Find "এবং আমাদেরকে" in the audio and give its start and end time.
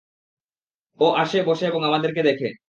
1.65-2.21